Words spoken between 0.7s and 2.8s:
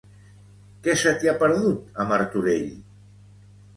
Què se t'hi ha perdut a Martorell?